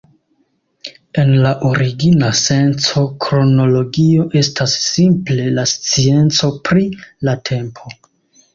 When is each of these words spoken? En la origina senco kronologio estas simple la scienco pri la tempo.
En 1.23 1.33
la 1.43 1.51
origina 1.71 2.29
senco 2.39 3.03
kronologio 3.27 4.27
estas 4.43 4.75
simple 4.89 5.47
la 5.61 5.69
scienco 5.75 6.53
pri 6.71 6.91
la 7.31 7.39
tempo. 7.55 7.97